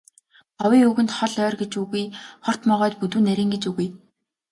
Ховын 0.61 0.83
үгэнд 0.91 1.11
хол 1.17 1.33
ойр 1.45 1.55
гэж 1.61 1.71
үгүй, 1.83 2.05
хорт 2.45 2.61
могойд 2.69 2.95
бүдүүн 2.99 3.25
нарийн 3.27 3.51
гэж 3.53 3.63
үгүй. 3.69 3.87